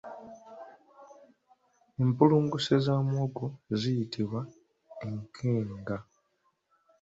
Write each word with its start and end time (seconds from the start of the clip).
Empulunguse 2.01 2.73
za 2.85 2.95
muwogo 3.07 3.45
ziyitibwa 3.79 4.41
enkenga. 5.07 5.97